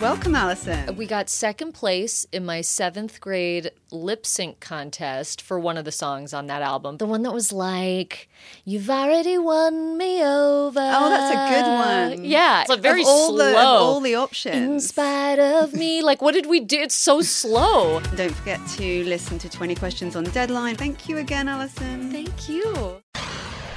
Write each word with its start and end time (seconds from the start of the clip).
Welcome, 0.00 0.34
Alison. 0.34 0.96
We 0.96 1.06
got 1.06 1.30
second 1.30 1.72
place 1.72 2.26
in 2.32 2.44
my 2.44 2.60
seventh 2.60 3.20
grade 3.20 3.70
lip 3.90 4.26
sync 4.26 4.60
contest 4.60 5.40
for 5.40 5.58
one 5.58 5.78
of 5.78 5.84
the 5.84 5.92
songs 5.92 6.34
on 6.34 6.46
that 6.48 6.62
album. 6.62 6.98
The 6.98 7.06
one 7.06 7.22
that 7.22 7.32
was 7.32 7.52
like, 7.52 8.28
You've 8.64 8.90
already 8.90 9.38
won 9.38 9.96
me 9.96 10.22
over. 10.22 10.80
Oh, 10.80 11.08
that's 11.08 11.34
a 11.34 11.54
good 11.54 12.18
one. 12.18 12.24
Yeah. 12.24 12.62
It's 12.62 12.70
a 12.70 12.76
very 12.76 13.02
of 13.02 13.08
all 13.08 13.28
slow. 13.28 13.52
The, 13.52 13.58
of 13.58 13.64
all 13.64 14.00
the 14.00 14.16
options. 14.16 14.56
In 14.56 14.80
spite 14.80 15.38
of 15.38 15.72
me. 15.72 15.94
Like, 16.04 16.20
what 16.20 16.34
did 16.34 16.46
we 16.46 16.60
do? 16.60 16.78
It's 16.80 16.94
so 16.94 17.22
slow. 17.22 18.00
Don't 18.16 18.34
forget 18.34 18.60
to 18.76 19.04
listen 19.04 19.38
to 19.38 19.48
20 19.48 19.74
Questions 19.76 20.16
on 20.16 20.24
Deadline. 20.24 20.74
Thank 20.76 21.08
you 21.08 21.18
again, 21.18 21.48
Alison. 21.48 22.10
Thank 22.10 22.48
you. 22.48 23.00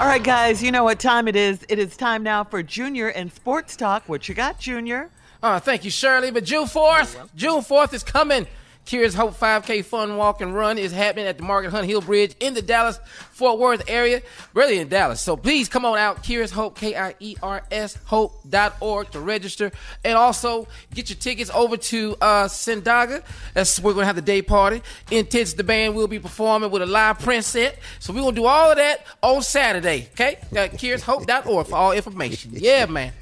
All 0.00 0.06
right, 0.06 0.22
guys, 0.22 0.62
you 0.62 0.72
know 0.72 0.84
what 0.84 0.98
time 0.98 1.28
it 1.28 1.36
is. 1.36 1.64
It 1.68 1.78
is 1.78 1.96
time 1.96 2.22
now 2.22 2.44
for 2.44 2.62
Junior 2.62 3.08
and 3.08 3.32
Sports 3.32 3.76
Talk. 3.76 4.08
What 4.08 4.28
you 4.28 4.34
got, 4.34 4.58
Junior? 4.58 5.10
Oh, 5.42 5.58
thank 5.58 5.84
you, 5.84 5.90
Shirley. 5.90 6.30
But 6.30 6.44
June 6.44 6.66
4th, 6.66 7.28
June 7.34 7.60
4th 7.60 7.94
is 7.94 8.02
coming. 8.02 8.46
Kiers 8.88 9.14
Hope 9.14 9.34
5K 9.34 9.84
Fun 9.84 10.16
Walk 10.16 10.40
and 10.40 10.54
Run 10.54 10.78
is 10.78 10.92
happening 10.92 11.26
at 11.26 11.36
the 11.36 11.42
Margaret 11.42 11.72
Hunt 11.72 11.86
Hill 11.86 12.00
Bridge 12.00 12.34
in 12.40 12.54
the 12.54 12.62
Dallas 12.62 12.98
Fort 13.32 13.58
Worth 13.58 13.82
area, 13.86 14.22
really 14.54 14.78
in 14.78 14.88
Dallas. 14.88 15.20
So 15.20 15.36
please 15.36 15.68
come 15.68 15.84
on 15.84 15.98
out, 15.98 16.24
Kiers 16.24 16.50
Hope, 16.50 16.74
K 16.78 16.96
I 16.96 17.14
E 17.20 17.36
R 17.42 17.62
S 17.70 17.98
Hope.org 18.06 19.10
to 19.10 19.20
register. 19.20 19.70
And 20.06 20.16
also 20.16 20.66
get 20.94 21.10
your 21.10 21.18
tickets 21.18 21.50
over 21.52 21.76
to 21.76 22.16
uh, 22.22 22.48
Sandaga. 22.48 23.22
That's 23.52 23.78
we're 23.78 23.92
going 23.92 24.04
to 24.04 24.06
have 24.06 24.16
the 24.16 24.22
day 24.22 24.40
party. 24.40 24.80
Intense, 25.10 25.52
the 25.52 25.64
band 25.64 25.94
will 25.94 26.08
be 26.08 26.18
performing 26.18 26.70
with 26.70 26.80
a 26.80 26.86
live 26.86 27.18
Prince 27.18 27.48
set. 27.48 27.78
So 27.98 28.14
we're 28.14 28.22
going 28.22 28.36
to 28.36 28.40
do 28.40 28.46
all 28.46 28.70
of 28.70 28.78
that 28.78 29.04
on 29.22 29.42
Saturday, 29.42 30.08
okay? 30.12 30.38
Uh, 30.50 30.68
KiersHope.org 30.68 31.66
for 31.66 31.74
all 31.76 31.92
information. 31.92 32.52
Yeah, 32.54 32.86
man. 32.86 33.12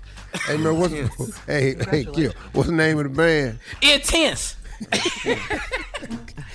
Hey 0.46 0.56
man, 0.56 0.78
what's 0.78 1.38
hey 1.46 1.74
hey 1.90 2.04
Q? 2.04 2.32
What's 2.52 2.68
the 2.68 2.74
name 2.74 2.98
of 2.98 3.04
the 3.04 3.10
band? 3.10 3.58
Intense. 3.82 4.56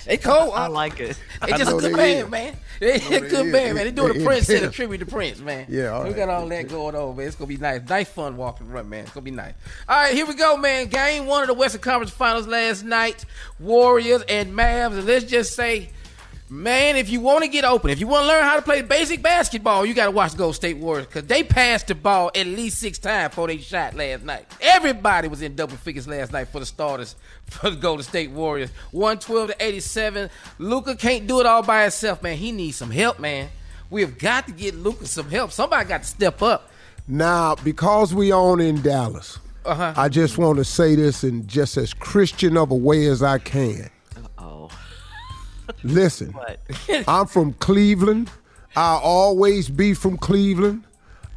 they 0.05 0.17
cold. 0.17 0.53
I 0.53 0.65
uh, 0.65 0.69
like 0.69 0.99
it. 0.99 1.17
They 1.45 1.51
just 1.53 1.71
a 1.71 1.77
good 1.77 1.95
band, 1.95 2.25
is. 2.25 2.29
man. 2.29 2.55
They, 2.79 2.93
a 2.95 2.99
good 2.99 3.47
is. 3.47 3.51
band, 3.51 3.75
man. 3.75 3.85
They 3.85 3.91
doing 3.91 4.13
They 4.13 4.23
a 4.23 4.25
Prince 4.25 4.47
set, 4.47 4.63
a 4.63 4.69
tribute 4.69 4.99
to 4.99 5.05
Prince, 5.05 5.39
man. 5.39 5.65
Yeah, 5.69 5.89
all 5.89 6.03
we 6.03 6.09
right. 6.09 6.17
got 6.17 6.29
all 6.29 6.47
that 6.47 6.67
going 6.67 6.95
on, 6.95 7.15
man. 7.15 7.27
It's 7.27 7.35
gonna 7.35 7.47
be 7.47 7.57
nice, 7.57 7.81
nice 7.89 8.09
fun 8.09 8.37
walking 8.37 8.69
run, 8.69 8.89
man. 8.89 9.05
It's 9.05 9.13
gonna 9.13 9.23
be 9.23 9.31
nice. 9.31 9.53
All 9.89 9.97
right, 9.97 10.13
here 10.13 10.25
we 10.25 10.35
go, 10.35 10.57
man. 10.57 10.87
Game 10.87 11.25
one 11.25 11.41
of 11.41 11.47
the 11.47 11.53
Western 11.53 11.81
Conference 11.81 12.11
Finals 12.11 12.47
last 12.47 12.83
night. 12.83 13.25
Warriors 13.59 14.21
and 14.29 14.53
Mavs, 14.53 14.97
and 14.97 15.05
let's 15.05 15.25
just 15.25 15.55
say. 15.55 15.89
Man, 16.53 16.97
if 16.97 17.09
you 17.09 17.21
want 17.21 17.45
to 17.45 17.47
get 17.47 17.63
open, 17.63 17.91
if 17.91 18.01
you 18.01 18.07
want 18.07 18.23
to 18.23 18.27
learn 18.27 18.43
how 18.43 18.57
to 18.57 18.61
play 18.61 18.81
basic 18.81 19.21
basketball, 19.21 19.85
you 19.85 19.93
got 19.93 20.07
to 20.07 20.11
watch 20.11 20.33
the 20.33 20.37
Gold 20.37 20.53
State 20.53 20.75
Warriors 20.75 21.07
because 21.07 21.23
they 21.23 21.43
passed 21.43 21.87
the 21.87 21.95
ball 21.95 22.29
at 22.35 22.45
least 22.45 22.77
six 22.79 22.99
times 22.99 23.29
before 23.29 23.47
they 23.47 23.57
shot 23.57 23.93
last 23.93 24.23
night. 24.25 24.45
Everybody 24.59 25.29
was 25.29 25.41
in 25.41 25.55
double 25.55 25.77
figures 25.77 26.09
last 26.09 26.33
night 26.33 26.49
for 26.49 26.59
the 26.59 26.65
starters 26.65 27.15
for 27.45 27.69
the 27.69 27.77
Golden 27.77 28.03
State 28.03 28.31
Warriors. 28.31 28.69
112 28.91 29.51
to 29.51 29.65
87. 29.65 30.29
Luka 30.59 30.93
can't 30.97 31.25
do 31.25 31.39
it 31.39 31.45
all 31.45 31.63
by 31.63 31.83
himself, 31.83 32.21
man. 32.21 32.35
He 32.35 32.51
needs 32.51 32.75
some 32.75 32.91
help, 32.91 33.17
man. 33.17 33.47
We 33.89 34.01
have 34.01 34.17
got 34.17 34.45
to 34.47 34.51
get 34.51 34.75
Luka 34.75 35.05
some 35.05 35.29
help. 35.29 35.53
Somebody 35.53 35.87
got 35.87 36.03
to 36.03 36.09
step 36.09 36.41
up. 36.41 36.69
Now, 37.07 37.55
because 37.63 38.13
we 38.13 38.33
own 38.33 38.59
in 38.59 38.81
Dallas, 38.81 39.39
Uh-huh. 39.63 39.93
I 39.95 40.09
just 40.09 40.37
want 40.37 40.57
to 40.57 40.65
say 40.65 40.95
this 40.95 41.23
in 41.23 41.47
just 41.47 41.77
as 41.77 41.93
Christian 41.93 42.57
of 42.57 42.71
a 42.71 42.75
way 42.75 43.05
as 43.05 43.23
I 43.23 43.37
can. 43.37 43.89
Listen? 45.83 46.35
I'm 47.07 47.27
from 47.27 47.53
Cleveland. 47.53 48.29
I'll 48.75 48.99
always 48.99 49.69
be 49.69 49.93
from 49.93 50.17
Cleveland. 50.17 50.83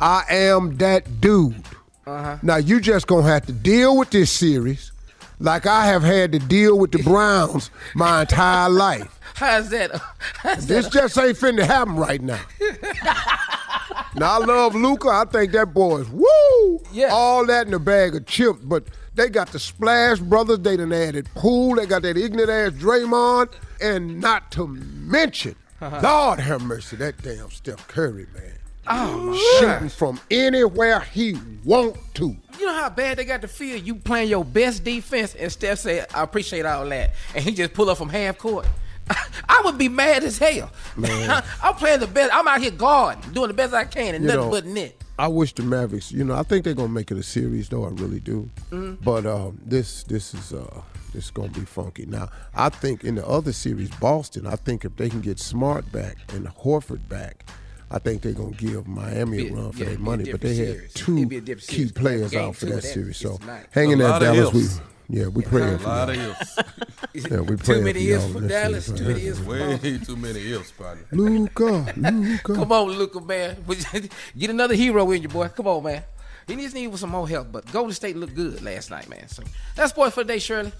I 0.01 0.23
am 0.31 0.77
that 0.79 1.21
dude. 1.21 1.63
Uh-huh. 2.07 2.37
Now 2.43 2.57
you 2.57 2.81
just 2.81 3.07
gonna 3.07 3.27
have 3.27 3.47
to 3.47 3.53
deal 3.53 3.97
with 3.97 4.11
this 4.11 4.31
series 4.31 4.93
like 5.41 5.67
I 5.67 5.87
have 5.87 6.03
had 6.03 6.33
to 6.33 6.39
deal 6.39 6.79
with 6.79 6.93
the 6.93 7.03
Browns 7.03 7.71
my 7.95 8.21
entire 8.23 8.69
life. 8.69 9.19
How's 9.35 9.71
that? 9.71 9.91
How's 10.37 10.67
This 10.67 10.85
that? 10.87 10.93
just 10.93 11.19
ain't 11.19 11.37
finna 11.37 11.65
happen 11.67 11.97
right 11.97 12.21
now. 12.23 12.41
now 14.15 14.41
I 14.41 14.45
love 14.45 14.75
Luka. 14.75 15.09
I 15.09 15.25
think 15.25 15.53
that 15.53 15.75
boy 15.75 15.99
is 16.03 16.09
woo. 16.11 16.81
Yeah. 16.93 17.09
All 17.11 17.45
that 17.47 17.67
in 17.67 17.75
a 17.75 17.79
bag 17.79 18.15
of 18.15 18.27
chips, 18.27 18.61
but 18.63 18.85
they 19.15 19.29
got 19.29 19.49
the 19.49 19.59
Splash 19.59 20.19
Brothers. 20.21 20.61
They 20.61 20.77
done 20.77 20.93
added 20.93 21.29
Poole. 21.35 21.77
They 21.77 21.87
got 21.87 22.03
that 22.03 22.17
ignorant 22.17 22.51
ass 22.51 22.73
Draymond, 22.81 23.53
and 23.81 24.21
not 24.21 24.51
to 24.53 24.67
mention, 24.67 25.57
uh-huh. 25.81 26.01
Lord 26.03 26.41
have 26.41 26.63
mercy, 26.63 26.97
that 26.97 27.23
damn 27.23 27.51
Steph 27.51 27.87
Curry 27.89 28.27
man. 28.35 28.59
Oh, 28.87 29.35
Shooting 29.61 29.89
from 29.89 30.21
anywhere 30.31 31.01
he 31.01 31.37
want 31.65 31.97
to. 32.15 32.37
You 32.59 32.67
know 32.67 32.75
how 32.75 32.91
bad 32.91 33.17
they 33.17 33.25
got 33.25 33.41
to 33.41 33.49
feel 33.49 33.77
you 33.77 33.95
playing 33.95 34.29
your 34.29 34.45
best 34.45 34.85
defense 34.85 35.35
and 35.35 35.51
Steph 35.51 35.79
said, 35.79 36.07
I 36.15 36.23
appreciate 36.23 36.67
all 36.67 36.87
that. 36.89 37.15
And 37.35 37.43
he 37.43 37.53
just 37.53 37.73
pull 37.73 37.89
up 37.89 37.99
from 37.99 38.11
half 38.11 38.37
court. 38.37 38.67
I 39.49 39.63
would 39.65 39.79
be 39.79 39.89
mad 39.89 40.25
as 40.25 40.39
hell. 40.39 40.71
Man. 40.97 41.43
I'm 41.63 41.75
playing 41.75 42.01
the 42.01 42.07
best. 42.07 42.35
I'm 42.35 42.47
out 42.47 42.61
here 42.61 42.71
guarding, 42.71 43.33
doing 43.33 43.49
the 43.49 43.55
best 43.55 43.75
I 43.75 43.85
can, 43.85 44.15
and 44.15 44.25
You 44.25 44.29
nothing 44.29 44.45
know, 44.45 44.51
but 44.51 44.67
net. 44.67 44.95
I 45.19 45.29
wish 45.29 45.53
the 45.55 45.63
Mavericks. 45.63 46.11
You 46.11 46.25
know, 46.25 46.35
I 46.35 46.43
think 46.43 46.65
they're 46.65 46.75
gonna 46.75 46.89
make 46.89 47.11
it 47.11 47.19
a 47.19 47.23
series, 47.23 47.69
though. 47.69 47.85
I 47.85 47.91
really 47.91 48.21
do. 48.21 48.51
Mhm. 48.71 48.99
But 49.05 49.27
um, 49.27 49.61
this 49.65 50.03
this 50.05 50.35
is 50.35 50.53
uh 50.53 50.83
this 51.13 51.27
is 51.27 51.31
gonna 51.31 51.51
be 51.51 51.61
funky. 51.61 52.07
Now, 52.07 52.29
I 52.55 52.69
think 52.69 53.05
in 53.05 53.15
the 53.15 53.27
other 53.27 53.53
series, 53.53 53.91
Boston. 54.01 54.47
I 54.47 54.57
think 54.57 54.85
if 54.85 54.97
they 54.97 55.09
can 55.09 55.21
get 55.21 55.39
Smart 55.39 55.91
back 55.93 56.17
and 56.33 56.47
Horford 56.49 57.09
back. 57.09 57.45
I 57.91 57.99
think 58.01 58.23
they're 58.23 58.33
gonna 58.33 58.51
give 58.57 58.89
Miami 58.89 59.37
Be- 59.37 59.49
a 59.51 59.53
run 59.55 59.71
for 59.71 59.79
yeah, 59.79 59.85
their 59.85 59.93
it'd 59.95 59.99
be 59.99 60.03
a 60.03 60.05
money, 60.05 60.33
but 60.33 60.41
they 60.41 60.57
had 60.57 60.67
series. 60.69 60.93
two 60.95 61.17
It'd 61.17 61.29
be 61.29 61.37
a 61.37 61.41
different 61.43 61.69
key 61.69 61.93
players 61.93 62.31
Game 62.33 62.49
out 62.49 62.57
for 62.57 62.67
that 62.67 62.77
that 62.77 62.83
series. 62.83 63.19
So 63.19 63.33
is 63.35 63.39
tonight. 63.39 63.67
hang 63.71 63.91
in 63.93 63.99
there, 63.99 64.19
Dallas. 64.19 64.53
We 64.53 64.61
ifs. 64.63 64.81
Yeah, 65.09 65.27
we 65.29 65.45
A 65.45 65.49
praying 65.49 65.79
for 65.79 65.89
lot 65.89 66.11
of 66.11 66.17
y'all. 66.17 66.31
ifs. 66.31 66.59
Yeah, 67.15 67.41
we 67.41 67.57
Too 67.57 67.81
many 67.83 67.93
for 67.93 67.99
y'all 67.99 68.17
ifs 68.17 68.25
in 68.27 68.33
for 68.33 68.41
that 68.41 68.49
Dallas. 68.49 68.87
Too 68.87 68.93
right? 68.93 69.07
many 69.07 69.27
ifs 69.27 69.39
for 69.39 69.51
Way 69.51 69.99
too 69.99 70.17
many 70.17 70.41
ifs, 70.53 70.73
partner. 70.73 71.05
Luka, 71.13 71.93
Luka. 71.97 72.39
Come 72.55 72.73
on, 72.73 72.89
Luka, 72.91 73.21
man. 73.21 73.57
Get 74.39 74.51
another 74.51 74.75
hero 74.75 75.09
in 75.13 75.23
you, 75.23 75.29
boy. 75.29 75.49
Come 75.49 75.67
on, 75.69 75.85
man. 75.85 76.03
He 76.49 76.57
needs 76.57 76.75
need 76.75 76.97
some 76.99 77.11
more 77.11 77.29
help, 77.29 77.53
but 77.53 77.71
Golden 77.73 77.93
State 77.93 78.17
looked 78.17 78.35
good 78.35 78.63
last 78.63 78.91
night, 78.91 79.09
man. 79.09 79.29
So 79.29 79.43
that's 79.77 79.91
sports 79.91 80.15
for 80.15 80.25
the 80.25 80.33
day, 80.33 80.39
Shirley. 80.39 80.73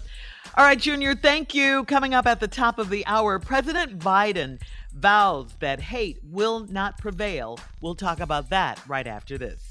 All 0.57 0.63
right, 0.65 0.77
Junior, 0.77 1.15
thank 1.15 1.55
you. 1.55 1.85
Coming 1.85 2.13
up 2.13 2.27
at 2.27 2.39
the 2.39 2.47
top 2.47 2.77
of 2.77 2.89
the 2.89 3.05
hour, 3.07 3.39
President 3.39 3.97
Biden 3.99 4.59
vows 4.93 5.53
that 5.59 5.79
hate 5.79 6.19
will 6.23 6.67
not 6.67 6.97
prevail. 6.97 7.59
We'll 7.81 7.95
talk 7.95 8.19
about 8.19 8.49
that 8.49 8.79
right 8.87 9.07
after 9.07 9.37
this. 9.37 9.63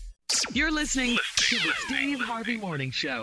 You're 0.53 0.73
listening 0.73 1.17
to 1.37 1.57
the 1.57 1.73
Steve 1.87 2.21
Harvey 2.21 2.57
Morning 2.57 2.91
Show. 2.91 3.23